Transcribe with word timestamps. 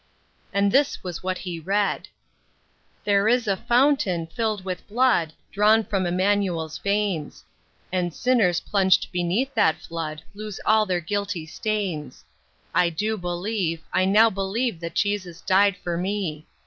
And 0.51 0.71
this 0.71 1.03
was 1.03 1.21
what 1.21 1.37
he 1.37 1.59
read,— 1.59 2.07
"There 3.05 3.27
is 3.27 3.47
a 3.47 3.55
fountain 3.55 4.25
filled 4.25 4.65
with 4.65 4.87
blood, 4.87 5.31
Drawn 5.51 5.83
from 5.83 6.07
Immanuel's 6.07 6.79
veins; 6.79 7.43
And 7.91 8.11
sinners 8.11 8.61
plunged 8.61 9.11
beneath 9.11 9.53
that 9.53 9.75
flood, 9.79 10.23
Lose 10.33 10.59
all 10.65 10.87
their 10.87 11.01
guilty 11.01 11.45
stains. 11.45 12.25
I 12.73 12.89
do 12.89 13.15
believe, 13.15 13.83
I 13.93 14.05
now 14.05 14.31
believe 14.31 14.79
that 14.79 14.95
Jesus 14.95 15.39
died 15.41 15.77
for 15.77 15.97
me. 15.99 16.47